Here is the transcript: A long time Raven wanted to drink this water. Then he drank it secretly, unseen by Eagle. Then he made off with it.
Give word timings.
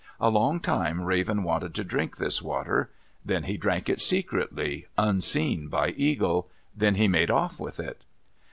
A 0.19 0.31
long 0.31 0.59
time 0.59 1.01
Raven 1.03 1.43
wanted 1.43 1.75
to 1.75 1.83
drink 1.83 2.17
this 2.17 2.41
water. 2.41 2.89
Then 3.23 3.43
he 3.43 3.55
drank 3.55 3.87
it 3.87 4.01
secretly, 4.01 4.87
unseen 4.97 5.67
by 5.67 5.89
Eagle. 5.91 6.49
Then 6.75 6.95
he 6.95 7.07
made 7.07 7.29
off 7.29 7.59
with 7.59 7.79
it. 7.79 8.03